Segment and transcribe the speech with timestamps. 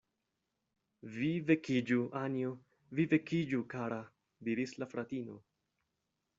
[1.17, 2.55] "Vi vekiĝu, Anjo,
[3.01, 4.03] vi vekiĝu, kara,"
[4.51, 5.41] diris la fratino.